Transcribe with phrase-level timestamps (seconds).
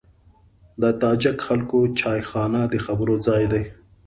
[0.81, 3.63] د تاجک خلکو چایخانه د خبرو ځای دی.